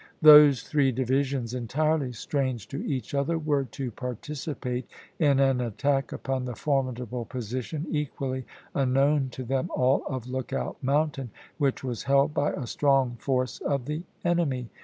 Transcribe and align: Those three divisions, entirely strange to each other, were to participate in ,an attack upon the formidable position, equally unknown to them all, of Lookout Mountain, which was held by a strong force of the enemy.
Those 0.23 0.63
three 0.63 0.91
divisions, 0.91 1.53
entirely 1.53 2.11
strange 2.11 2.67
to 2.69 2.83
each 2.83 3.13
other, 3.13 3.37
were 3.37 3.65
to 3.65 3.91
participate 3.91 4.89
in 5.19 5.39
,an 5.39 5.61
attack 5.61 6.11
upon 6.11 6.45
the 6.45 6.55
formidable 6.55 7.23
position, 7.23 7.85
equally 7.87 8.45
unknown 8.73 9.29
to 9.33 9.43
them 9.43 9.69
all, 9.75 10.01
of 10.07 10.25
Lookout 10.25 10.77
Mountain, 10.81 11.29
which 11.59 11.83
was 11.83 12.05
held 12.05 12.33
by 12.33 12.49
a 12.51 12.65
strong 12.65 13.15
force 13.19 13.59
of 13.59 13.85
the 13.85 14.01
enemy. 14.25 14.71